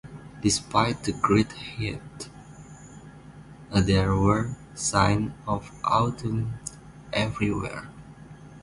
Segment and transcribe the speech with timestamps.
[0.41, 2.27] Despite the great heat,
[3.69, 6.55] there were signs of autumn
[7.13, 7.87] everywhere.